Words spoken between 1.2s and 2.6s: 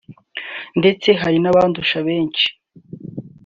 hari n’abandusha benshi